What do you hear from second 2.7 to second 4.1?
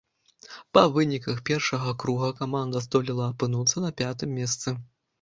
здолела апынуцца на